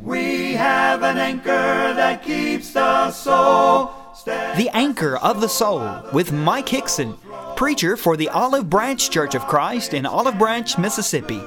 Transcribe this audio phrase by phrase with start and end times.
[0.00, 3.92] We have an anchor that keeps the soul.
[4.24, 7.16] The Anchor of the Soul with Mike Hickson,
[7.56, 11.40] preacher for the Olive Branch Church of Christ in Olive Branch, Mississippi.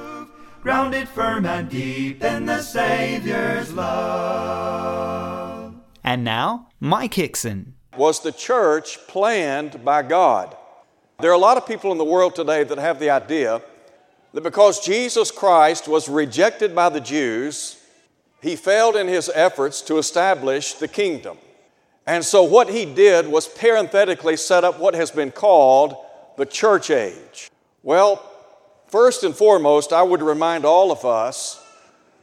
[0.62, 5.74] grounded firm and deep in the Savior's love.
[6.02, 7.74] And now, Mike Hickson.
[7.96, 10.56] Was the church planned by God?
[11.20, 13.60] There are a lot of people in the world today that have the idea
[14.32, 17.76] that because Jesus Christ was rejected by the Jews,
[18.42, 21.38] he failed in his efforts to establish the kingdom.
[22.06, 25.94] And so, what he did was parenthetically set up what has been called
[26.36, 27.50] the church age.
[27.84, 28.28] Well,
[28.88, 31.64] first and foremost, I would remind all of us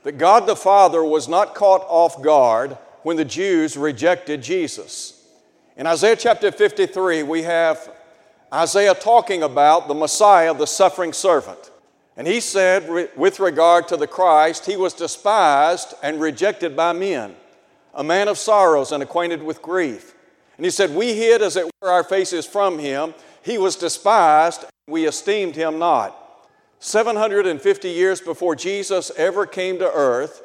[0.03, 5.25] that God the Father was not caught off guard when the Jews rejected Jesus.
[5.77, 7.89] In Isaiah chapter 53, we have
[8.53, 11.71] Isaiah talking about the Messiah, the suffering servant.
[12.19, 17.33] And he said, with regard to the Christ, he was despised and rejected by men,
[17.93, 20.15] a man of sorrows and acquainted with grief.
[20.57, 23.13] And he said, We hid as it were our faces from him.
[23.41, 26.13] He was despised, we esteemed him not.
[26.79, 30.43] 750 years before Jesus ever came to earth,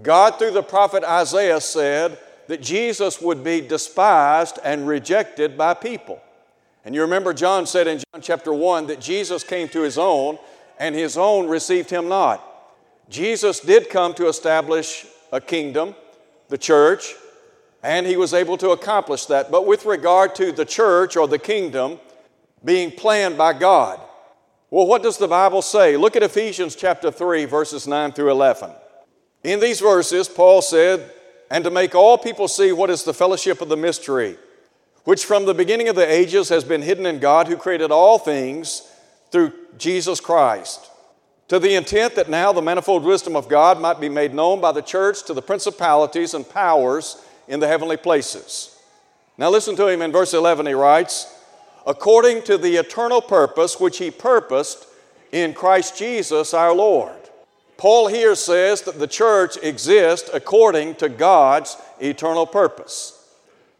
[0.00, 6.18] God, through the prophet Isaiah, said that Jesus would be despised and rejected by people.
[6.82, 10.38] And you remember John said in John chapter 1 that Jesus came to his own,
[10.80, 12.42] and his own received him not.
[13.10, 15.94] Jesus did come to establish a kingdom,
[16.48, 17.14] the church,
[17.82, 19.50] and he was able to accomplish that.
[19.50, 22.00] But with regard to the church or the kingdom
[22.64, 24.00] being planned by God,
[24.70, 25.96] well, what does the Bible say?
[25.96, 28.70] Look at Ephesians chapter 3, verses 9 through 11.
[29.44, 31.12] In these verses, Paul said,
[31.50, 34.38] And to make all people see what is the fellowship of the mystery,
[35.04, 38.18] which from the beginning of the ages has been hidden in God who created all
[38.18, 38.90] things
[39.30, 40.90] through Jesus Christ,
[41.48, 44.72] to the intent that now the manifold wisdom of God might be made known by
[44.72, 48.76] the church to the principalities and powers in the heavenly places.
[49.36, 51.34] Now listen to him in verse 11, he writes,
[51.86, 54.86] according to the eternal purpose which he purposed
[55.32, 57.16] in Christ Jesus our Lord.
[57.76, 63.19] Paul here says that the church exists according to God's eternal purpose.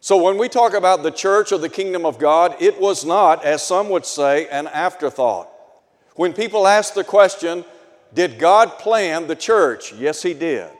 [0.03, 3.45] So when we talk about the church or the kingdom of God, it was not,
[3.45, 5.47] as some would say, an afterthought.
[6.15, 7.63] When people ask the question,
[8.11, 9.93] did God plan the church?
[9.93, 10.71] Yes, He did.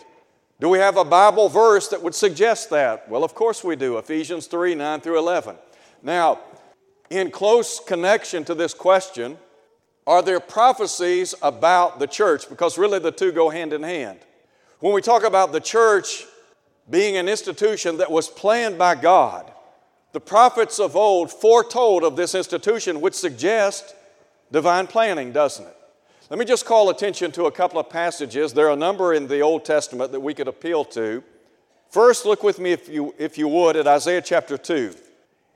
[0.59, 3.08] Do we have a Bible verse that would suggest that?
[3.08, 4.00] Well, of course we do.
[4.00, 5.56] Ephesians 3 9 through 11.
[6.02, 6.40] Now,
[7.12, 9.38] in close connection to this question,
[10.08, 12.50] are there prophecies about the church?
[12.50, 14.20] Because really the two go hand in hand.
[14.80, 16.26] When we talk about the church
[16.91, 19.52] being an institution that was planned by God,
[20.12, 23.94] the prophets of old foretold of this institution, which suggests
[24.52, 25.78] divine planning, doesn't it?
[26.29, 28.53] Let me just call attention to a couple of passages.
[28.53, 31.24] There are a number in the Old Testament that we could appeal to.
[31.90, 34.94] First, look with me, if you, if you would, at Isaiah chapter 2.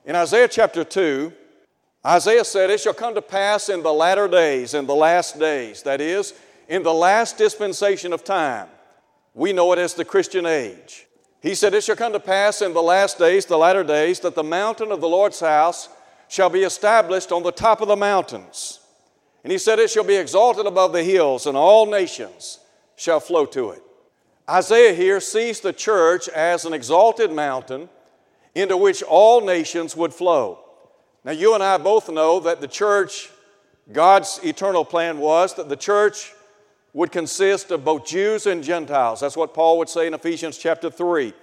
[0.06, 1.32] In Isaiah chapter 2,
[2.06, 5.82] Isaiah said, It shall come to pass in the latter days, in the last days,
[5.84, 6.34] that is,
[6.68, 8.68] in the last dispensation of time.
[9.34, 11.08] We know it as the Christian age.
[11.46, 14.34] He said, It shall come to pass in the last days, the latter days, that
[14.34, 15.90] the mountain of the Lord's house
[16.28, 18.80] shall be established on the top of the mountains.
[19.44, 22.62] And he said, It shall be exalted above the hills, and all nations
[22.96, 23.84] shall flow to it.
[24.50, 27.90] Isaiah here sees the church as an exalted mountain
[28.56, 30.58] into which all nations would flow.
[31.24, 33.30] Now, you and I both know that the church,
[33.92, 36.34] God's eternal plan was that the church
[36.96, 39.20] would consist of both Jews and Gentiles.
[39.20, 41.34] That's what Paul would say in Ephesians chapter 3.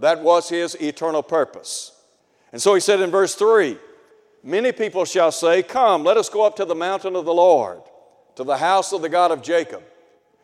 [0.00, 1.92] That was his eternal purpose.
[2.52, 3.78] And so he said in verse 3
[4.42, 7.82] Many people shall say, Come, let us go up to the mountain of the Lord,
[8.34, 9.84] to the house of the God of Jacob.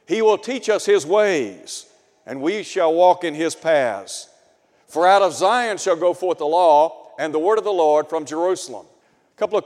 [0.07, 1.87] He will teach us his ways,
[2.25, 4.29] and we shall walk in his paths.
[4.87, 8.09] For out of Zion shall go forth the law and the word of the Lord
[8.09, 8.87] from Jerusalem.
[9.35, 9.65] A couple of,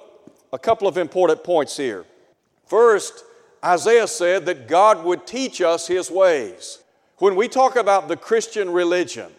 [0.54, 2.06] a couple of important points here.
[2.66, 3.24] First,
[3.66, 6.78] Isaiah said that God would teach us his ways.
[7.18, 9.32] When we talk about the Christian religion,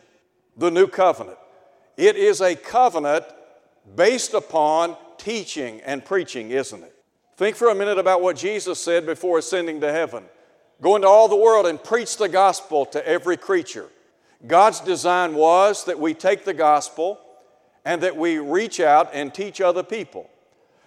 [0.58, 1.38] the new covenant,
[1.96, 3.24] it is a covenant
[3.96, 6.94] based upon teaching and preaching, isn't it?
[7.38, 10.26] Think for a minute about what Jesus said before ascending to heaven
[10.82, 13.88] go into all the world and preach the gospel to every creature.
[14.46, 17.20] God's design was that we take the gospel
[17.86, 20.30] and that we reach out and teach other people.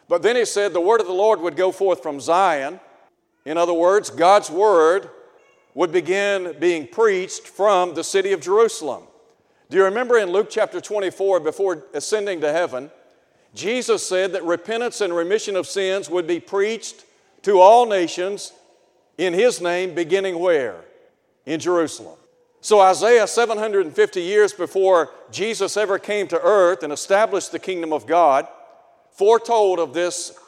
[0.09, 2.79] But then he said the word of the Lord would go forth from Zion.
[3.45, 5.11] In other words, God's word
[5.75, 9.05] would begin being preached from the city of Jerusalem.
[9.71, 12.91] Do you remember in Luke chapter 24, before ascending to heaven,
[13.55, 17.05] Jesus said that repentance and remission of sins would be preached
[17.43, 18.53] to all nations
[19.17, 20.85] in His name, beginning where?
[21.47, 22.17] In Jerusalem.
[22.61, 28.07] So, Isaiah, 750 years before Jesus ever came to earth and established the kingdom of
[28.07, 28.47] God,
[29.13, 30.39] foretold of this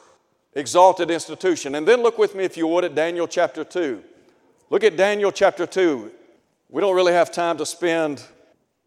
[0.55, 1.75] exalted institution.
[1.75, 4.03] And then look with me, if you would, at Daniel chapter 2.
[4.69, 6.11] Look at Daniel chapter 2.
[6.69, 8.23] We don't really have time to spend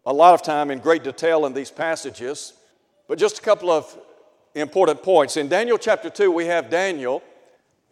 [0.05, 2.53] a lot of time in great detail in these passages,
[3.07, 3.97] but just a couple of
[4.55, 5.37] important points.
[5.37, 7.21] In Daniel chapter 2, we have Daniel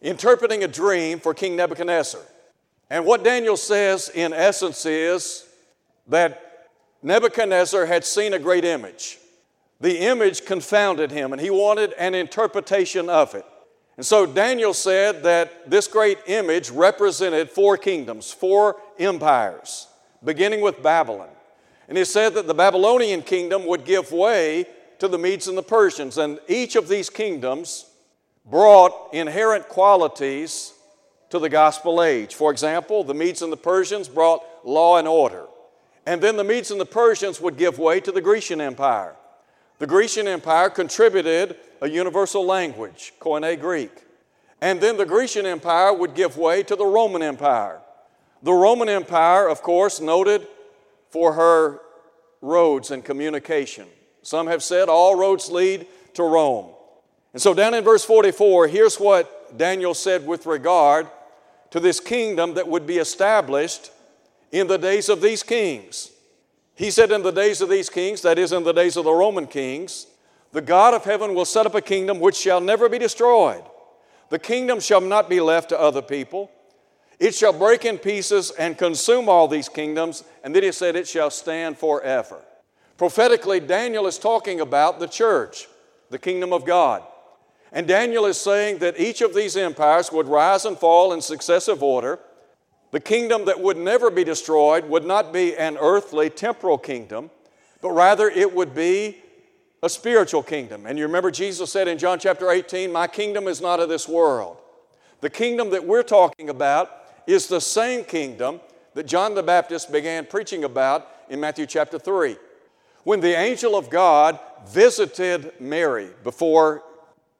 [0.00, 2.20] interpreting a dream for King Nebuchadnezzar.
[2.90, 5.46] And what Daniel says, in essence, is
[6.08, 6.68] that
[7.02, 9.18] Nebuchadnezzar had seen a great image.
[9.80, 13.44] The image confounded him, and he wanted an interpretation of it.
[13.96, 19.88] And so Daniel said that this great image represented four kingdoms, four empires,
[20.22, 21.30] beginning with Babylon.
[21.88, 24.66] And he said that the Babylonian kingdom would give way
[24.98, 27.86] to the Medes and the Persians, and each of these kingdoms
[28.44, 30.72] brought inherent qualities
[31.30, 32.34] to the gospel age.
[32.34, 35.46] For example, the Medes and the Persians brought law and order.
[36.06, 39.16] And then the Medes and the Persians would give way to the Grecian Empire.
[39.78, 43.92] The Grecian Empire contributed a universal language, Koine Greek.
[44.60, 47.80] And then the Grecian Empire would give way to the Roman Empire.
[48.42, 50.46] The Roman Empire, of course, noted
[51.10, 51.80] for her
[52.40, 53.86] roads and communication.
[54.22, 56.70] Some have said all roads lead to Rome.
[57.32, 61.06] And so, down in verse 44, here's what Daniel said with regard
[61.70, 63.90] to this kingdom that would be established
[64.52, 66.10] in the days of these kings.
[66.74, 69.12] He said, In the days of these kings, that is, in the days of the
[69.12, 70.06] Roman kings,
[70.56, 73.62] the God of heaven will set up a kingdom which shall never be destroyed.
[74.30, 76.50] The kingdom shall not be left to other people.
[77.18, 81.06] It shall break in pieces and consume all these kingdoms, and then he said, It
[81.06, 82.40] shall stand forever.
[82.96, 85.68] Prophetically, Daniel is talking about the church,
[86.08, 87.02] the kingdom of God.
[87.70, 91.82] And Daniel is saying that each of these empires would rise and fall in successive
[91.82, 92.18] order.
[92.92, 97.28] The kingdom that would never be destroyed would not be an earthly, temporal kingdom,
[97.82, 99.18] but rather it would be
[99.82, 100.86] a spiritual kingdom.
[100.86, 104.08] And you remember Jesus said in John chapter 18, My kingdom is not of this
[104.08, 104.58] world.
[105.20, 106.90] The kingdom that we're talking about
[107.26, 108.60] is the same kingdom
[108.94, 112.36] that John the Baptist began preaching about in Matthew chapter 3.
[113.04, 114.38] When the angel of God
[114.68, 116.82] visited Mary before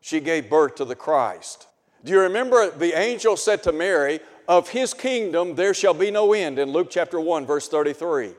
[0.01, 1.67] she gave birth to the Christ.
[2.05, 6.33] Do you remember the angel said to Mary, Of his kingdom there shall be no
[6.33, 8.33] end, in Luke chapter 1, verse 33.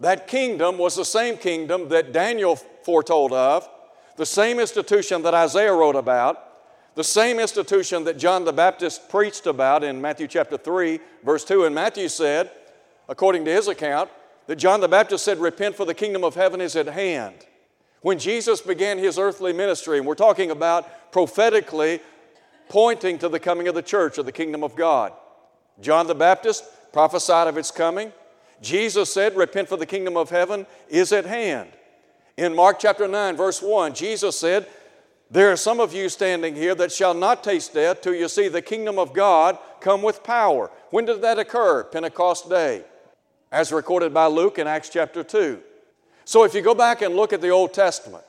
[0.00, 3.68] That kingdom was the same kingdom that Daniel foretold of,
[4.16, 6.44] the same institution that Isaiah wrote about,
[6.94, 11.64] the same institution that John the Baptist preached about in Matthew chapter 3, verse 2.
[11.64, 12.50] And Matthew said,
[13.08, 14.10] according to his account,
[14.46, 17.46] that John the Baptist said, Repent, for the kingdom of heaven is at hand.
[18.00, 22.00] When Jesus began his earthly ministry, and we're talking about prophetically
[22.68, 25.12] pointing to the coming of the church of the kingdom of God.
[25.80, 28.12] John the Baptist prophesied of its coming.
[28.60, 31.70] Jesus said, Repent for the kingdom of heaven is at hand.
[32.36, 34.66] In Mark chapter 9, verse 1, Jesus said,
[35.30, 38.48] There are some of you standing here that shall not taste death till you see
[38.48, 40.70] the kingdom of God come with power.
[40.90, 41.84] When did that occur?
[41.84, 42.84] Pentecost Day,
[43.50, 45.60] as recorded by Luke in Acts chapter 2.
[46.24, 48.24] So if you go back and look at the Old Testament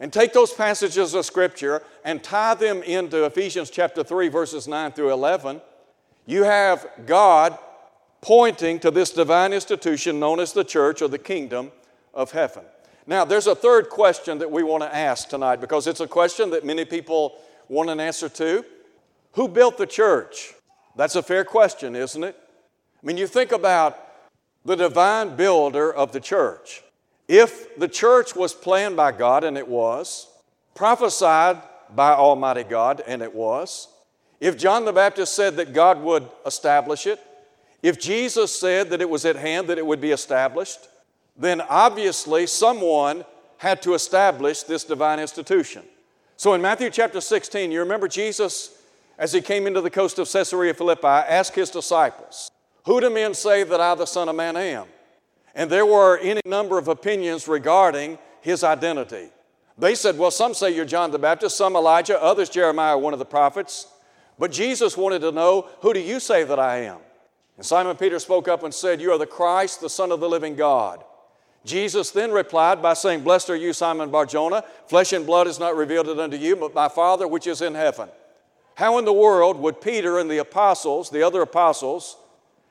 [0.00, 4.92] and take those passages of Scripture and tie them into Ephesians chapter 3, verses 9
[4.92, 5.60] through 11,
[6.26, 7.58] you have God
[8.24, 11.70] pointing to this divine institution known as the church or the kingdom
[12.14, 12.64] of heaven.
[13.06, 16.48] Now, there's a third question that we want to ask tonight because it's a question
[16.50, 17.36] that many people
[17.68, 18.64] want an answer to.
[19.32, 20.54] Who built the church?
[20.96, 22.34] That's a fair question, isn't it?
[23.02, 23.98] I mean, you think about
[24.64, 26.82] the divine builder of the church.
[27.28, 30.28] If the church was planned by God, and it was,
[30.74, 31.60] prophesied
[31.94, 33.88] by Almighty God, and it was,
[34.40, 37.20] if John the Baptist said that God would establish it,
[37.84, 40.88] if Jesus said that it was at hand that it would be established,
[41.36, 43.26] then obviously someone
[43.58, 45.82] had to establish this divine institution.
[46.38, 48.78] So in Matthew chapter 16, you remember Jesus,
[49.18, 52.50] as he came into the coast of Caesarea Philippi, asked his disciples,
[52.86, 54.86] Who do men say that I, the Son of Man, am?
[55.54, 59.28] And there were any number of opinions regarding his identity.
[59.76, 63.18] They said, well, some say you're John the Baptist, some Elijah, others Jeremiah, one of
[63.18, 63.88] the prophets.
[64.38, 67.00] But Jesus wanted to know, who do you say that I am?
[67.56, 70.28] And Simon Peter spoke up and said, You are the Christ, the Son of the
[70.28, 71.04] living God.
[71.64, 74.64] Jesus then replied by saying, Blessed are you, Simon Barjona.
[74.86, 77.74] Flesh and blood is not revealed it unto you, but my Father which is in
[77.74, 78.08] heaven.
[78.74, 82.16] How in the world would Peter and the apostles, the other apostles,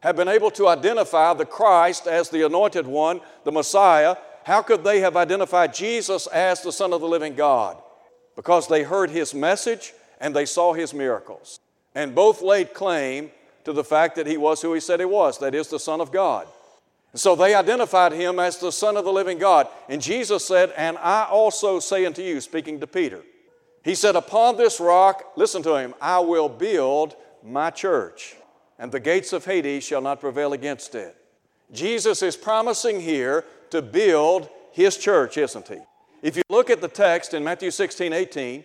[0.02, 4.84] have been able to identify the Christ as the anointed one, the Messiah, how could
[4.84, 7.82] they have identified Jesus as the Son of the living God?
[8.36, 11.60] Because they heard his message and they saw his miracles.
[11.96, 13.32] And both laid claim
[13.66, 16.02] to the fact that he was who he said he was, that is, the Son
[16.02, 16.48] of God.
[17.12, 19.68] And So they identified him as the Son of the living God.
[19.88, 23.22] And Jesus said, And I also say unto you, speaking to Peter,
[23.84, 28.36] He said, Upon this rock, listen to him, I will build my church,
[28.80, 31.16] and the gates of Hades shall not prevail against it.
[31.72, 35.80] Jesus is promising here to build his church, isn't he?
[36.22, 38.64] If you look at the text in Matthew 16, 18,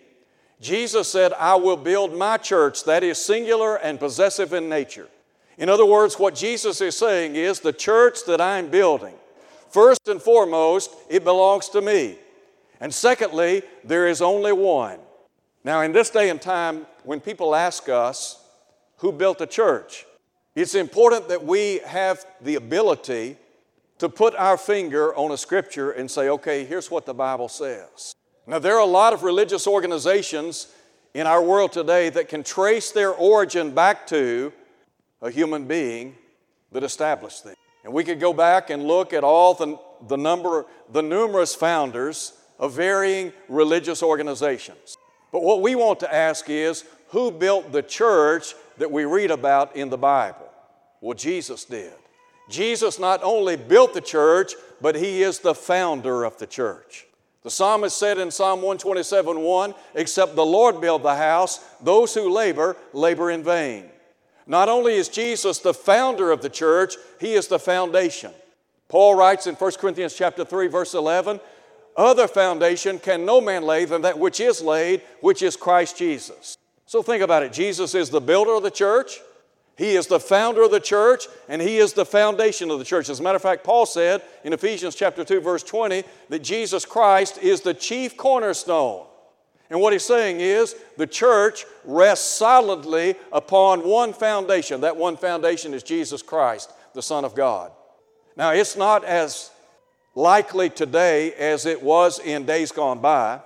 [0.61, 5.07] Jesus said, I will build my church, that is singular and possessive in nature.
[5.57, 9.15] In other words, what Jesus is saying is the church that I'm building,
[9.69, 12.17] first and foremost, it belongs to me.
[12.81, 14.99] And secondly, there is only one.
[15.63, 18.41] Now, in this day and time, when people ask us
[18.97, 20.05] who built the church,
[20.55, 23.37] it's important that we have the ability
[23.99, 28.13] to put our finger on a scripture and say, okay, here's what the Bible says.
[28.49, 30.73] Now, there are a lot of religious organizations
[31.13, 34.51] in our world today that can trace their origin back to
[35.21, 36.15] a human being
[36.71, 37.53] that established them.
[37.83, 39.77] And we could go back and look at all the,
[40.07, 44.97] the number, the numerous founders of varying religious organizations.
[45.31, 49.75] But what we want to ask is who built the church that we read about
[49.75, 50.49] in the Bible?
[51.01, 51.93] Well, Jesus did.
[52.49, 57.05] Jesus not only built the church, but he is the founder of the church.
[57.43, 62.29] The psalmist said in Psalm 127 1, Except the Lord build the house, those who
[62.29, 63.85] labor, labor in vain.
[64.45, 68.31] Not only is Jesus the founder of the church, he is the foundation.
[68.87, 71.39] Paul writes in 1 Corinthians chapter 3 verse 11,
[71.95, 76.57] other foundation can no man lay than that which is laid, which is Christ Jesus.
[76.85, 77.53] So think about it.
[77.53, 79.19] Jesus is the builder of the church.
[79.79, 83.07] He is the founder of the church and he is the foundation of the church.
[83.07, 86.83] As a matter of fact, Paul said in Ephesians chapter 2 verse 20 that Jesus
[86.83, 89.05] Christ is the chief cornerstone.
[89.69, 94.81] And what he's saying is the church rests solidly upon one foundation.
[94.81, 97.71] That one foundation is Jesus Christ, the Son of God.
[98.35, 99.49] Now, it's not as
[100.13, 103.39] likely today as it was in days gone by,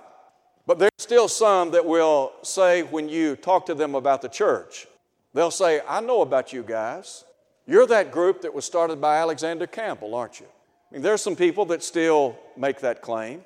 [0.66, 4.88] but there's still some that will say when you talk to them about the church,
[5.34, 7.24] they'll say, I know about you guys.
[7.66, 10.46] You're that group that was started by Alexander Campbell, aren't you?
[10.46, 13.44] I mean, there's some people that still make that claim.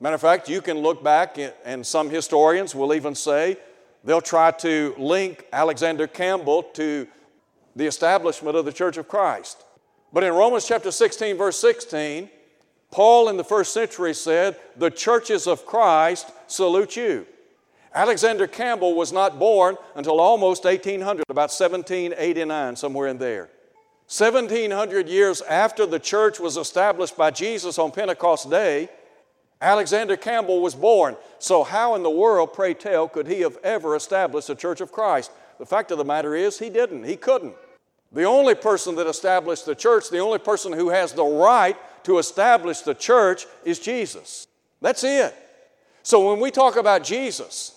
[0.00, 3.56] Matter of fact, you can look back, and some historians will even say
[4.04, 7.06] they'll try to link Alexander Campbell to
[7.74, 9.64] the establishment of the Church of Christ.
[10.12, 12.30] But in Romans chapter 16, verse 16,
[12.90, 17.26] Paul in the first century said, The churches of Christ salute you.
[17.96, 23.48] Alexander Campbell was not born until almost 1800, about 1789, somewhere in there.
[24.08, 28.90] 1700 years after the church was established by Jesus on Pentecost Day,
[29.62, 31.16] Alexander Campbell was born.
[31.38, 34.92] So, how in the world, pray tell, could he have ever established the church of
[34.92, 35.30] Christ?
[35.58, 37.04] The fact of the matter is, he didn't.
[37.04, 37.54] He couldn't.
[38.12, 42.18] The only person that established the church, the only person who has the right to
[42.18, 44.46] establish the church is Jesus.
[44.82, 45.34] That's it.
[46.02, 47.72] So, when we talk about Jesus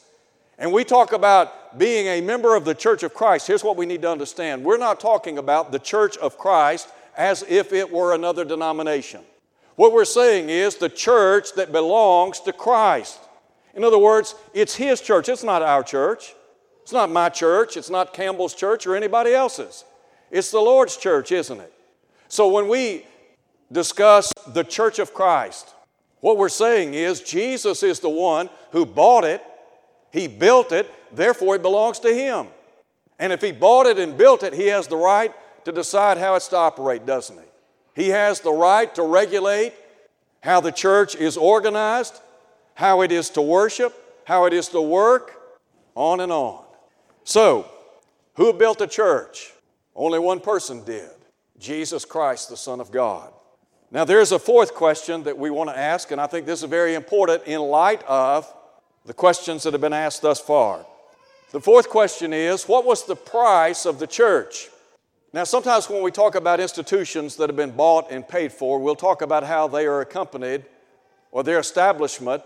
[0.60, 3.86] and we talk about being a member of the church of Christ, here's what we
[3.86, 4.64] need to understand.
[4.64, 9.22] We're not talking about the church of Christ as if it were another denomination.
[9.76, 13.20] What we're saying is the church that belongs to Christ.
[13.74, 16.36] In other words, it's His church, it's not our church.
[16.82, 19.86] It's not my church, it's not Campbell's church or anybody else's.
[20.32, 21.74] It's the Lord's church, isn't it?
[22.28, 23.06] So when we
[23.72, 25.74] discuss the church of Christ,
[26.20, 29.44] what we're saying is Jesus is the one who bought it,
[30.12, 32.48] He built it, therefore it belongs to Him.
[33.20, 35.34] And if He bought it and built it, He has the right
[35.66, 38.04] to decide how it's to operate, doesn't He?
[38.04, 39.74] He has the right to regulate
[40.42, 42.20] how the church is organized,
[42.76, 43.94] how it is to worship,
[44.26, 45.36] how it is to work,
[45.96, 46.64] on and on.
[47.26, 47.70] So,
[48.36, 49.52] who built the church?
[49.96, 51.10] Only one person did
[51.60, 53.34] Jesus Christ, the Son of God.
[53.92, 56.70] Now, there's a fourth question that we want to ask, and I think this is
[56.70, 58.52] very important in light of
[59.06, 60.86] the questions that have been asked thus far.
[61.52, 64.70] The fourth question is What was the price of the church?
[65.32, 68.96] Now, sometimes when we talk about institutions that have been bought and paid for, we'll
[68.96, 70.66] talk about how they are accompanied
[71.32, 72.42] or their establishment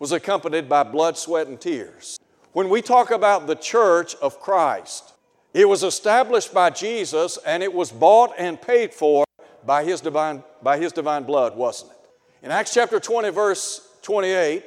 [0.00, 2.18] was accompanied by blood, sweat, and tears.
[2.52, 5.12] When we talk about the church of Christ,
[5.54, 9.24] it was established by Jesus and it was bought and paid for
[9.64, 11.98] by his divine, by his divine blood, wasn't it?
[12.46, 14.64] In Acts chapter 20, verse 28,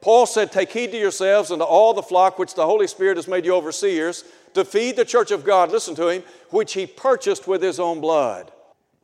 [0.00, 3.16] Paul said, Take heed to yourselves and to all the flock which the Holy Spirit
[3.16, 6.86] has made you overseers to feed the church of God, listen to him, which he
[6.86, 8.50] purchased with his own blood.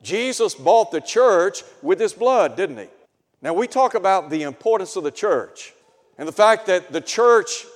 [0.03, 2.89] Jesus bought the church with his blood, didn't he?
[3.43, 5.73] Now, we talk about the importance of the church
[6.19, 7.67] and the fact that the church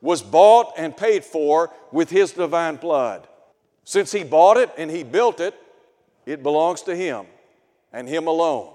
[0.00, 3.26] was bought and paid for with his divine blood.
[3.84, 5.54] Since he bought it and he built it,
[6.26, 7.26] it belongs to him.
[7.92, 8.72] and Him alone.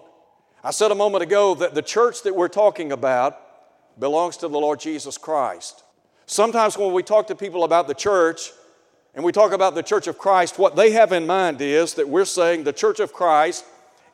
[0.63, 3.39] I said a moment ago that the church that we're talking about
[4.00, 5.84] belongs to the Lord Jesus Christ.
[6.25, 8.51] Sometimes when we talk to people about the church
[9.15, 12.08] and we talk about the church of Christ, what they have in mind is that
[12.08, 13.65] we're saying the church of Christ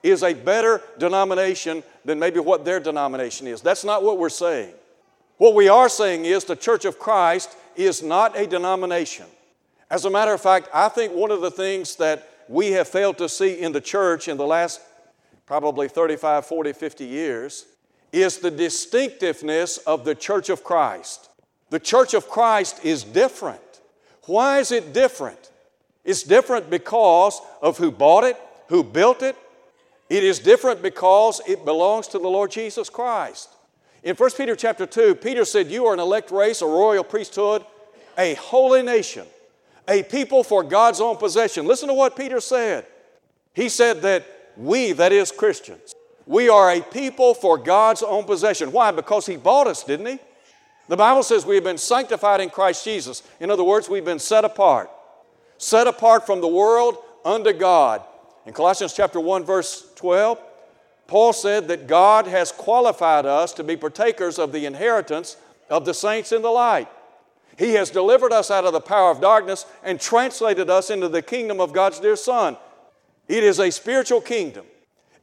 [0.02, 3.62] is a better denomination than maybe what their denomination is.
[3.62, 4.74] That's not what we're saying.
[5.38, 9.26] What we are saying is the church of Christ is not a denomination.
[9.90, 13.18] As a matter of fact, I think one of the things that we have failed
[13.18, 14.80] to see in the church in the last
[15.46, 17.66] probably 35, 40, 50 years
[18.16, 21.30] is the distinctiveness of the church of Christ.
[21.70, 23.60] The church of Christ is different.
[24.24, 25.52] Why is it different?
[26.04, 29.36] It's different because of who bought it, who built it.
[30.10, 33.50] It is different because it belongs to the Lord Jesus Christ.
[34.04, 37.66] In 1 Peter chapter 2, Peter said, You are an elect race, a royal priesthood,
[38.18, 39.26] a holy nation,
[39.88, 41.66] a people for God's own possession.
[41.66, 42.86] Listen to what Peter said.
[43.54, 45.95] He said that we, that is Christians,
[46.26, 48.72] we are a people for God's own possession.
[48.72, 48.92] Why?
[48.92, 50.20] Because He bought us, didn't He?
[50.88, 53.24] The Bible says we have been sanctified in Christ Jesus.
[53.40, 54.90] In other words, we've been set apart.
[55.58, 58.04] Set apart from the world unto God.
[58.46, 60.40] In Colossians chapter 1, verse 12,
[61.08, 65.38] Paul said that God has qualified us to be partakers of the inheritance
[65.70, 66.88] of the saints in the light.
[67.58, 71.22] He has delivered us out of the power of darkness and translated us into the
[71.22, 72.58] kingdom of God's dear Son.
[73.28, 74.66] It is a spiritual kingdom.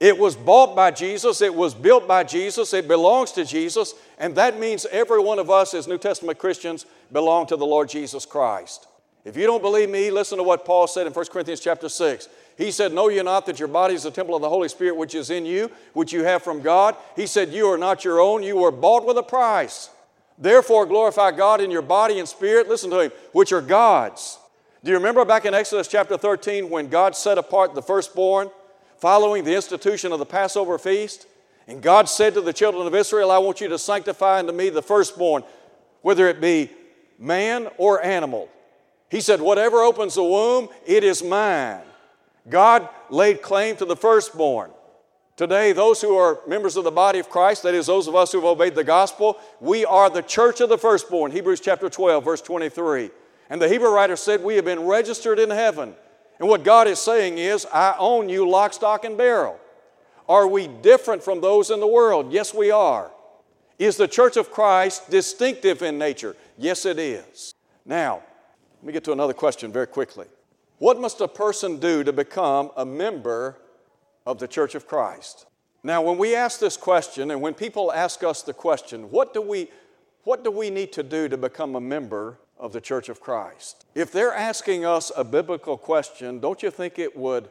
[0.02, 4.34] It was bought by Jesus, it was built by Jesus, it belongs to Jesus, and
[4.34, 8.26] that means every one of us as New Testament Christians belong to the Lord Jesus
[8.26, 8.88] Christ.
[9.24, 12.28] If you don't believe me, listen to what Paul said in 1 Corinthians chapter 6.
[12.58, 14.96] He said, Know you not that your body is the temple of the Holy Spirit
[14.96, 16.96] which is in you, which you have from God?
[17.14, 19.88] He said, You are not your own, you were bought with a price.
[20.36, 24.40] Therefore, glorify God in your body and spirit, listen to him, which are God's.
[24.82, 28.50] Do you remember back in Exodus chapter 13 when God set apart the firstborn
[29.02, 31.26] following the institution of the Passover feast?
[31.66, 34.68] And God said to the children of Israel, I want you to sanctify unto me
[34.68, 35.42] the firstborn,
[36.02, 36.70] whether it be
[37.18, 38.48] man or animal.
[39.10, 41.80] He said, Whatever opens the womb, it is mine.
[42.48, 44.70] God laid claim to the firstborn.
[45.36, 48.30] Today, those who are members of the body of Christ, that is, those of us
[48.30, 51.32] who have obeyed the gospel, we are the church of the firstborn.
[51.32, 53.10] Hebrews chapter 12, verse 23.
[53.50, 55.96] And the Hebrew writer said, We have been registered in heaven.
[56.42, 59.60] And what God is saying is, I own you lock, stock, and barrel.
[60.28, 62.32] Are we different from those in the world?
[62.32, 63.12] Yes, we are.
[63.78, 66.34] Is the church of Christ distinctive in nature?
[66.58, 67.54] Yes, it is.
[67.86, 68.22] Now,
[68.80, 70.26] let me get to another question very quickly.
[70.78, 73.56] What must a person do to become a member
[74.26, 75.46] of the Church of Christ.
[75.82, 79.40] Now, when we ask this question, and when people ask us the question, what do
[79.40, 79.68] we,
[80.24, 83.84] what do we need to do to become a member of the Church of Christ?
[83.94, 87.48] If they're asking us a biblical question, don't you think it would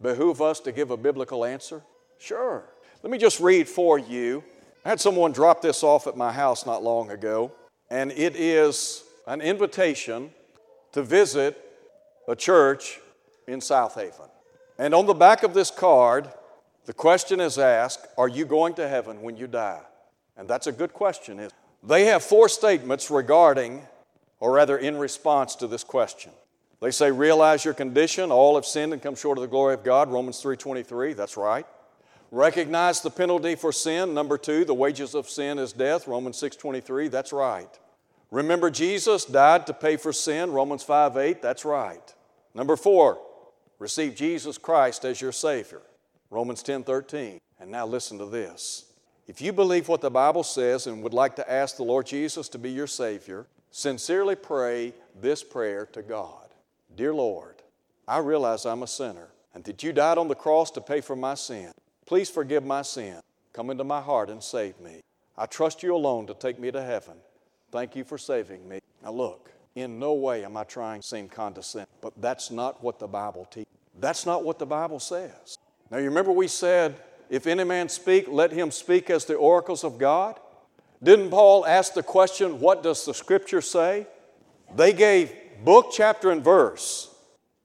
[0.00, 1.82] behoove us to give a biblical answer?
[2.18, 2.64] Sure.
[3.02, 4.42] Let me just read for you.
[4.84, 7.52] I had someone drop this off at my house not long ago,
[7.90, 10.30] and it is an invitation
[10.92, 11.62] to visit
[12.26, 13.00] a church
[13.46, 14.30] in Southaven.
[14.78, 16.28] And on the back of this card,
[16.86, 19.82] the question is asked Are you going to heaven when you die?
[20.38, 21.50] And that's a good question.
[21.82, 23.82] They have four statements regarding,
[24.40, 26.32] or rather in response to this question.
[26.80, 29.84] They say, Realize your condition, all have sinned and come short of the glory of
[29.84, 31.66] God, Romans 3.23, that's right.
[32.30, 37.10] Recognize the penalty for sin, number two, the wages of sin is death, Romans 6.23,
[37.10, 37.78] that's right.
[38.30, 42.14] Remember Jesus died to pay for sin, Romans 5.8, that's right.
[42.54, 43.18] Number four,
[43.78, 45.82] Receive Jesus Christ as your Savior.
[46.30, 47.38] Romans 10 13.
[47.60, 48.92] And now listen to this.
[49.26, 52.48] If you believe what the Bible says and would like to ask the Lord Jesus
[52.50, 56.48] to be your Savior, sincerely pray this prayer to God
[56.96, 57.62] Dear Lord,
[58.08, 61.14] I realize I'm a sinner and that you died on the cross to pay for
[61.14, 61.70] my sin.
[62.06, 63.20] Please forgive my sin.
[63.52, 65.02] Come into my heart and save me.
[65.36, 67.14] I trust you alone to take me to heaven.
[67.70, 68.80] Thank you for saving me.
[69.02, 72.98] Now, look, in no way am I trying to seem condescending, but that's not what
[72.98, 73.72] the Bible teaches.
[74.00, 75.58] That's not what the Bible says.
[75.90, 76.96] Now, you remember we said,
[77.30, 80.40] if any man speak, let him speak as the oracles of God?
[81.02, 84.06] Didn't Paul ask the question, what does the scripture say?
[84.74, 85.32] They gave
[85.64, 87.14] book, chapter, and verse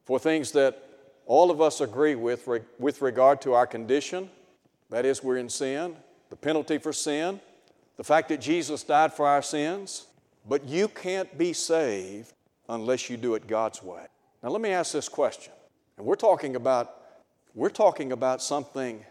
[0.06, 0.82] for things that
[1.26, 4.30] all of us agree with with regard to our condition.
[4.90, 5.96] That is, we're in sin,
[6.30, 7.40] the penalty for sin,
[7.98, 10.06] the fact that Jesus died for our sins,
[10.48, 12.34] but you can't be saved
[12.70, 14.06] unless you do it God's way.
[14.44, 15.54] Now let me ask this question.
[15.98, 16.96] And we're talking about
[17.56, 19.06] we're talking about something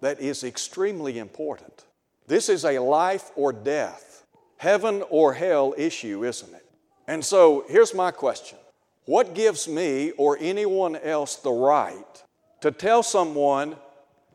[0.00, 1.84] that is extremely important.
[2.26, 4.24] This is a life or death,
[4.56, 6.66] heaven or hell issue, isn't it?
[7.08, 8.58] And so here's my question
[9.06, 12.22] What gives me or anyone else the right
[12.60, 13.76] to tell someone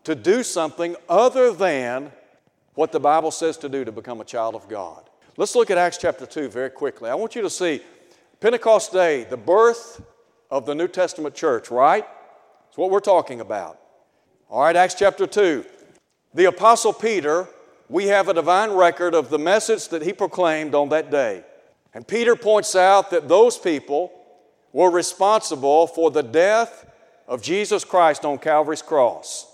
[0.03, 2.11] to do something other than
[2.75, 5.09] what the Bible says to do to become a child of God.
[5.35, 7.09] Let's look at Acts chapter 2 very quickly.
[7.09, 7.81] I want you to see
[8.39, 10.01] Pentecost Day, the birth
[10.51, 12.05] of the New Testament church, right?
[12.65, 13.79] That's what we're talking about.
[14.49, 15.65] All right, Acts chapter 2.
[16.33, 17.47] The Apostle Peter,
[17.89, 21.43] we have a divine record of the message that he proclaimed on that day.
[21.93, 24.11] And Peter points out that those people
[24.73, 26.85] were responsible for the death
[27.27, 29.51] of Jesus Christ on Calvary's cross.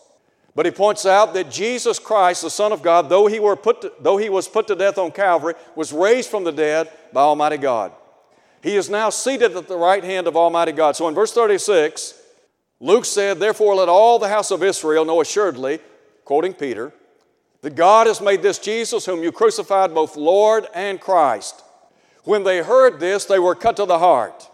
[0.55, 3.81] But he points out that Jesus Christ, the Son of God, though he, were put
[3.81, 7.21] to, though he was put to death on Calvary, was raised from the dead by
[7.21, 7.91] Almighty God.
[8.61, 10.95] He is now seated at the right hand of Almighty God.
[10.95, 12.13] So in verse 36,
[12.79, 15.79] Luke said, Therefore let all the house of Israel know assuredly,
[16.23, 16.93] quoting Peter,
[17.63, 21.63] that God has made this Jesus, whom you crucified, both Lord and Christ.
[22.25, 24.49] When they heard this, they were cut to the heart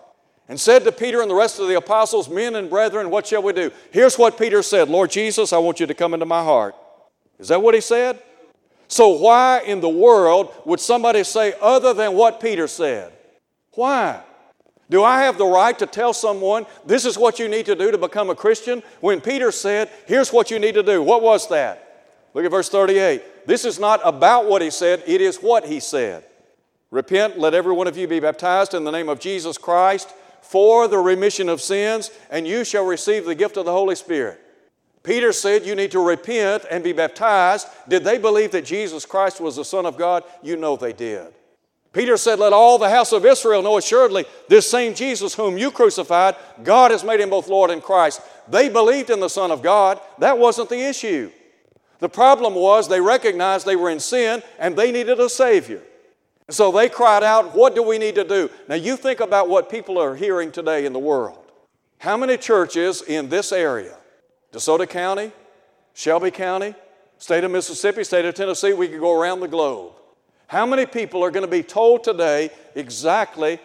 [0.47, 3.41] and said to Peter and the rest of the apostles, Men and brethren, what shall
[3.41, 3.71] we do?
[3.91, 6.75] Here's what Peter said Lord Jesus, I want you to come into my heart.
[7.39, 8.21] Is that what he said?
[8.87, 13.11] So, why in the world would somebody say other than what Peter said?
[13.73, 14.21] Why?
[14.87, 17.89] Do I have the right to tell someone this is what you need to do
[17.91, 18.83] to become a Christian?
[18.99, 21.01] When Peter said, Here's what you need to do.
[21.01, 21.88] What was that?
[22.33, 23.47] Look at verse 38.
[23.47, 26.23] This is not about what he said, it is what he said.
[26.91, 30.87] Repent, let every one of you be baptized in the name of Jesus Christ for
[30.87, 34.41] the remission of sins, and you shall receive the gift of the Holy Spirit.
[35.03, 37.67] Peter said you need to repent and be baptized.
[37.87, 40.23] Did they believe that Jesus Christ was the Son of God?
[40.41, 41.33] You know they did.
[41.93, 45.71] Peter said, Let all the house of Israel know assuredly this same Jesus whom you
[45.71, 48.21] crucified, God has made him both Lord and Christ.
[48.47, 49.99] They believed in the Son of God.
[50.19, 51.31] That wasn't the issue.
[51.99, 55.81] The problem was they recognized they were in sin and they needed a Savior.
[56.49, 58.49] So they cried out, What do we need to do?
[58.67, 61.45] Now you think about what people are hearing today in the world.
[61.99, 63.95] How many churches in this area,
[64.53, 65.31] DeSoto County,
[65.93, 66.73] Shelby County,
[67.17, 69.93] state of Mississippi, state of Tennessee, we could go around the globe.
[70.47, 73.59] How many people are going to be told today exactly,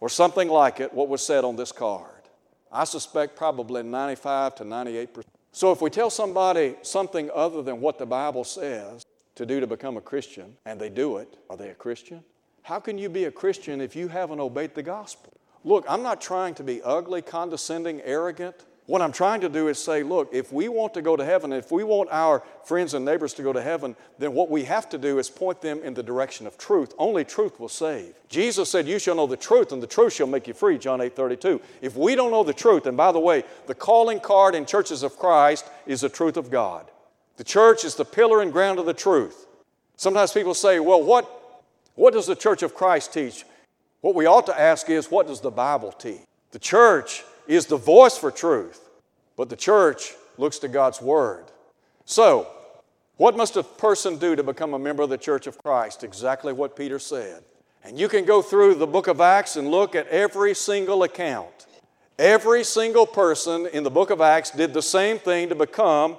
[0.00, 2.10] or something like it, what was said on this card?
[2.72, 5.37] I suspect probably 95 to 98 percent.
[5.58, 9.66] So if we tell somebody something other than what the Bible says, to do to
[9.66, 12.22] become a Christian and they do it, are they a Christian?
[12.62, 15.32] How can you be a Christian if you haven't obeyed the gospel?
[15.64, 18.66] Look, I'm not trying to be ugly, condescending, arrogant.
[18.88, 21.52] What I'm trying to do is say, look, if we want to go to heaven,
[21.52, 24.88] if we want our friends and neighbors to go to heaven, then what we have
[24.88, 26.94] to do is point them in the direction of truth.
[26.96, 28.14] Only truth will save.
[28.30, 31.02] Jesus said, You shall know the truth, and the truth shall make you free, John
[31.02, 31.60] 8 32.
[31.82, 35.02] If we don't know the truth, and by the way, the calling card in churches
[35.02, 36.90] of Christ is the truth of God.
[37.36, 39.48] The church is the pillar and ground of the truth.
[39.96, 41.30] Sometimes people say, well, what,
[41.94, 43.44] what does the church of Christ teach?
[44.00, 46.22] What we ought to ask is, what does the Bible teach?
[46.52, 48.88] The church is the voice for truth,
[49.36, 51.46] but the church looks to God's Word.
[52.04, 52.46] So,
[53.16, 56.04] what must a person do to become a member of the church of Christ?
[56.04, 57.42] Exactly what Peter said.
[57.82, 61.66] And you can go through the book of Acts and look at every single account.
[62.18, 66.18] Every single person in the book of Acts did the same thing to become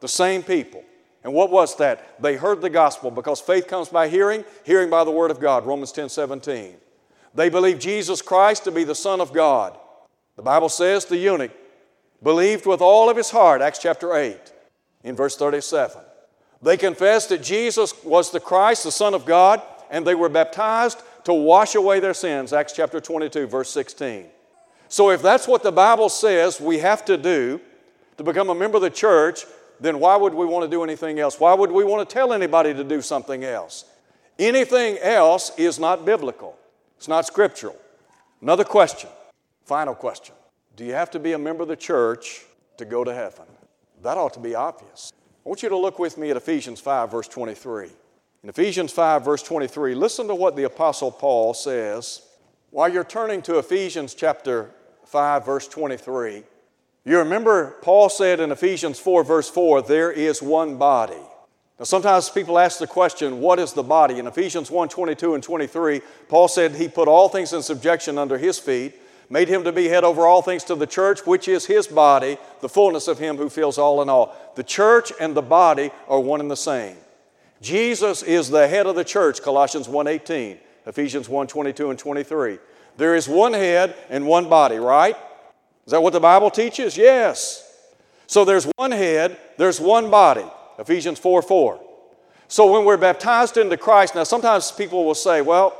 [0.00, 0.84] the same people.
[1.24, 2.22] And what was that?
[2.22, 5.66] They heard the gospel because faith comes by hearing, hearing by the word of God,
[5.66, 6.74] Romans 10 17.
[7.34, 9.78] They believed Jesus Christ to be the Son of God.
[10.38, 11.50] The Bible says the eunuch
[12.22, 14.38] believed with all of his heart, Acts chapter 8,
[15.02, 16.00] in verse 37.
[16.62, 21.02] They confessed that Jesus was the Christ, the Son of God, and they were baptized
[21.24, 24.26] to wash away their sins, Acts chapter 22, verse 16.
[24.86, 27.60] So, if that's what the Bible says we have to do
[28.16, 29.44] to become a member of the church,
[29.80, 31.40] then why would we want to do anything else?
[31.40, 33.86] Why would we want to tell anybody to do something else?
[34.38, 36.56] Anything else is not biblical,
[36.96, 37.76] it's not scriptural.
[38.40, 39.10] Another question,
[39.68, 40.34] final question
[40.76, 42.44] Do you have to be a member of the church
[42.78, 43.44] to go to heaven?
[44.02, 45.12] That ought to be obvious.
[45.44, 47.88] I want you to look with me at Ephesians 5, verse 23.
[48.42, 52.22] In Ephesians 5, verse 23, listen to what the Apostle Paul says.
[52.70, 54.70] While you're turning to Ephesians chapter
[55.06, 56.44] 5, verse 23,
[57.04, 61.22] you remember Paul said in Ephesians 4, verse 4, there is one body.
[61.78, 64.18] Now, sometimes people ask the question, what is the body?
[64.18, 68.38] In Ephesians 1 22 and 23, Paul said he put all things in subjection under
[68.38, 68.94] his feet,
[69.30, 72.38] made him to be head over all things to the church, which is his body,
[72.60, 74.34] the fullness of him who fills all in all.
[74.56, 76.96] The church and the body are one and the same.
[77.60, 82.58] Jesus is the head of the church, Colossians 1 18, Ephesians 1 22 and 23.
[82.96, 85.16] There is one head and one body, right?
[85.86, 86.96] Is that what the Bible teaches?
[86.96, 87.64] Yes.
[88.26, 90.44] So there's one head, there's one body.
[90.78, 91.80] Ephesians 4 4.
[92.46, 95.76] So when we're baptized into Christ, now sometimes people will say, well,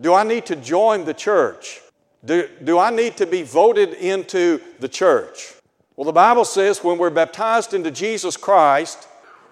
[0.00, 1.80] do I need to join the church?
[2.24, 5.54] Do, do I need to be voted into the church?
[5.96, 9.06] Well, the Bible says when we're baptized into Jesus Christ,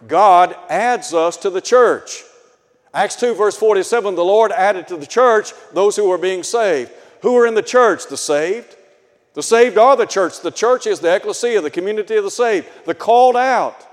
[0.09, 2.25] God adds us to the church.
[2.95, 6.91] Acts 2, verse 47 the Lord added to the church those who were being saved.
[7.23, 8.09] Who are in the church?
[8.09, 8.77] The saved.
[9.35, 10.41] The saved are the church.
[10.41, 13.89] The church is the ecclesia, the community of the saved, the called out.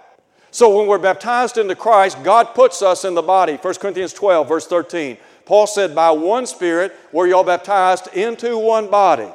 [0.52, 3.56] So when we're baptized into Christ, God puts us in the body.
[3.56, 5.18] 1 Corinthians 12, verse 13.
[5.50, 9.28] Paul said, By one Spirit were you all baptized into one body.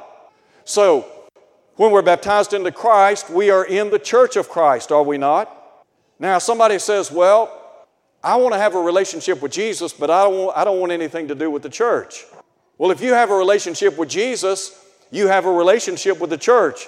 [0.63, 1.05] So
[1.75, 5.51] when we're baptized into Christ, we are in the church of Christ, are we not?
[6.17, 7.51] Now, somebody says, Well,
[8.23, 10.93] I want to have a relationship with Jesus, but I don't, want, I don't want
[10.93, 12.23] anything to do with the church.
[12.77, 14.71] Well, if you have a relationship with Jesus,
[15.11, 16.87] you have a relationship with the church.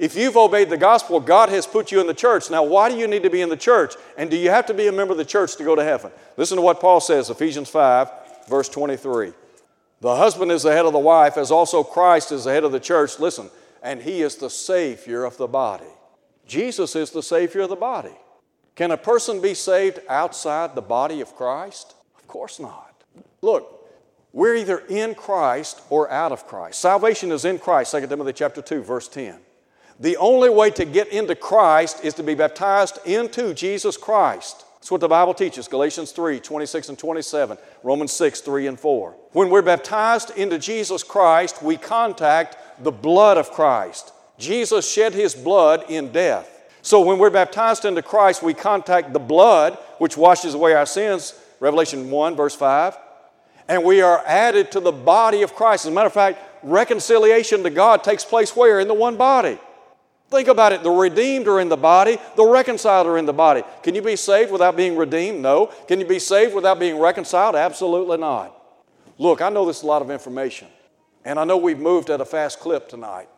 [0.00, 2.50] If you've obeyed the gospel, God has put you in the church.
[2.50, 3.94] Now, why do you need to be in the church?
[4.18, 6.10] And do you have to be a member of the church to go to heaven?
[6.36, 8.10] Listen to what Paul says, Ephesians 5,
[8.48, 9.32] verse 23.
[10.00, 12.72] The husband is the head of the wife, as also Christ is the head of
[12.72, 13.18] the church.
[13.18, 13.50] Listen,
[13.82, 15.84] and he is the Savior of the body.
[16.46, 18.14] Jesus is the Savior of the body.
[18.74, 21.94] Can a person be saved outside the body of Christ?
[22.18, 23.02] Of course not.
[23.40, 23.88] Look,
[24.32, 26.80] we're either in Christ or out of Christ.
[26.80, 29.38] Salvation is in Christ, 2 Timothy chapter 2, verse 10.
[29.98, 34.65] The only way to get into Christ is to be baptized into Jesus Christ.
[34.86, 39.16] That's what the Bible teaches Galatians 3 26 and 27, Romans 6 3 and 4.
[39.32, 44.12] When we're baptized into Jesus Christ, we contact the blood of Christ.
[44.38, 46.48] Jesus shed his blood in death.
[46.82, 51.34] So when we're baptized into Christ, we contact the blood which washes away our sins,
[51.58, 52.96] Revelation 1, verse 5.
[53.66, 55.86] And we are added to the body of Christ.
[55.86, 58.78] As a matter of fact, reconciliation to God takes place where?
[58.78, 59.58] In the one body.
[60.28, 60.82] Think about it.
[60.82, 63.62] The redeemed are in the body, the reconciled are in the body.
[63.82, 65.40] Can you be saved without being redeemed?
[65.40, 65.66] No.
[65.86, 67.54] Can you be saved without being reconciled?
[67.54, 68.52] Absolutely not.
[69.18, 70.68] Look, I know this is a lot of information,
[71.24, 73.28] and I know we've moved at a fast clip tonight,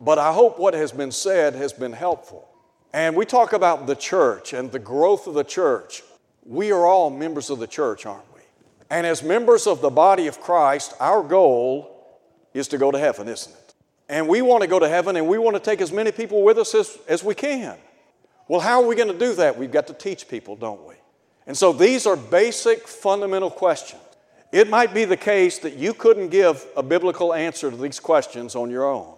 [0.00, 2.48] but I hope what has been said has been helpful.
[2.92, 6.02] And we talk about the church and the growth of the church.
[6.44, 8.40] We are all members of the church, aren't we?
[8.88, 12.20] And as members of the body of Christ, our goal
[12.54, 13.65] is to go to heaven, isn't it?
[14.08, 16.42] And we want to go to heaven and we want to take as many people
[16.42, 17.76] with us as, as we can.
[18.48, 19.58] Well, how are we going to do that?
[19.58, 20.94] We've got to teach people, don't we?
[21.46, 24.02] And so these are basic, fundamental questions.
[24.52, 28.54] It might be the case that you couldn't give a biblical answer to these questions
[28.54, 29.14] on your own.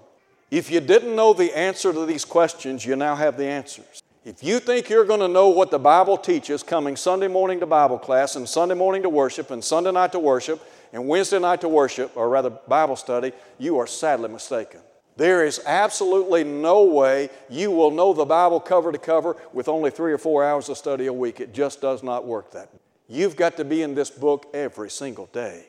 [0.51, 4.03] If you didn't know the answer to these questions, you now have the answers.
[4.25, 7.67] If you think you're going to know what the Bible teaches coming Sunday morning to
[7.67, 11.61] Bible class and Sunday morning to worship and Sunday night to worship and Wednesday night
[11.63, 14.81] to worship, or rather Bible study, you are sadly mistaken.
[15.17, 19.91] There is absolutely no way you will know the Bible cover to cover with only
[19.91, 21.41] three or four hours of study a week.
[21.41, 22.81] It just does not work that way.
[23.09, 25.67] You've got to be in this book every single day.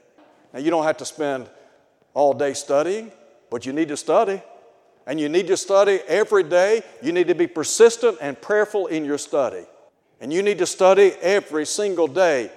[0.53, 1.49] Now, you don't have to spend
[2.13, 3.11] all day studying,
[3.49, 4.41] but you need to study.
[5.07, 6.83] And you need to study every day.
[7.01, 9.65] You need to be persistent and prayerful in your study.
[10.21, 12.51] And you need to study every single day.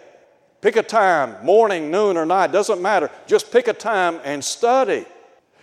[0.62, 3.10] Pick a time, morning, noon, or night, doesn't matter.
[3.26, 5.04] Just pick a time and study.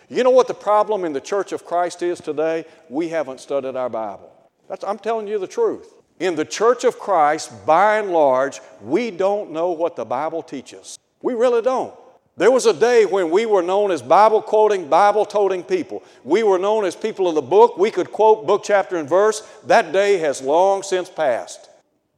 [0.09, 2.65] You know what the problem in the church of Christ is today?
[2.89, 4.29] We haven't studied our Bible.
[4.67, 5.93] That's, I'm telling you the truth.
[6.19, 10.99] In the church of Christ, by and large, we don't know what the Bible teaches.
[11.21, 11.93] We really don't.
[12.35, 16.03] There was a day when we were known as Bible quoting, Bible toting people.
[16.25, 17.77] We were known as people of the book.
[17.77, 19.47] We could quote book, chapter, and verse.
[19.65, 21.68] That day has long since passed.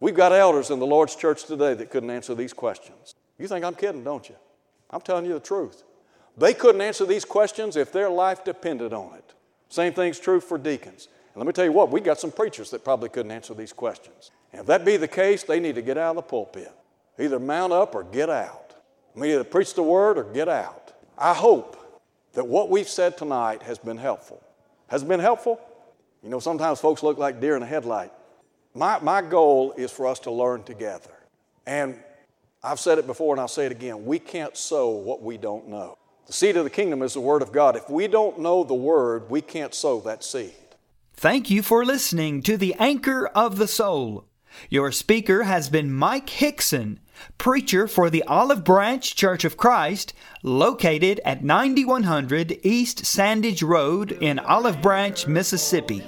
[0.02, 3.14] We've got elders in the Lord's church today that couldn't answer these questions.
[3.38, 4.36] You think I'm kidding, don't you?
[4.90, 5.84] I'm telling you the truth.
[6.36, 9.34] They couldn't answer these questions if their life depended on it.
[9.70, 11.08] Same thing's true for deacons.
[11.34, 13.72] And let me tell you what, we've got some preachers that probably couldn't answer these
[13.72, 14.32] questions.
[14.52, 16.72] And if that be the case, they need to get out of the pulpit.
[17.20, 18.74] Either mount up or get out.
[19.16, 20.94] I mean, either preach the word or get out.
[21.16, 21.78] I hope
[22.34, 24.42] that what we've said tonight has been helpful.
[24.88, 25.62] Has it been helpful?
[26.24, 28.12] You know, sometimes folks look like deer in a headlight.
[28.74, 31.12] My, my goal is for us to learn together.
[31.66, 32.00] And
[32.64, 35.68] I've said it before and I'll say it again we can't sow what we don't
[35.68, 35.98] know.
[36.28, 37.76] The seed of the kingdom is the Word of God.
[37.76, 40.54] If we don't know the Word, we can't sow that seed.
[41.16, 44.26] Thank you for listening to the Anchor of the Soul.
[44.70, 47.00] Your speaker has been Mike Hickson,
[47.38, 54.40] preacher for the Olive Branch Church of Christ, located at 9100 East Sandidge Road in
[54.40, 56.04] Olive Branch, Mississippi.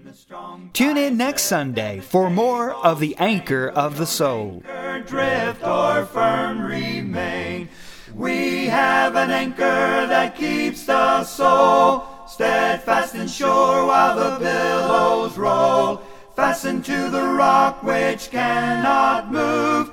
[0.73, 4.65] Tune in next Sunday for more of the Anchor of the Soul.
[5.07, 7.69] Drift or firm remain.
[8.13, 16.03] We have an anchor that keeps the soul steadfast and sure while the billows roll.
[16.35, 19.93] Fastened to the rock which cannot move